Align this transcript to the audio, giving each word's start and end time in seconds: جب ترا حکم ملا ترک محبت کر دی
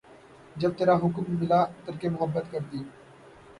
جب 0.61 0.71
ترا 0.77 0.95
حکم 1.03 1.25
ملا 1.39 1.61
ترک 1.85 2.01
محبت 2.13 2.45
کر 2.51 2.61
دی 2.71 2.81